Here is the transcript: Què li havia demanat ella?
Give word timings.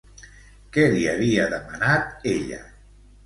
Què 0.77 0.85
li 0.93 1.03
havia 1.11 1.45
demanat 1.53 2.25
ella? 2.31 2.61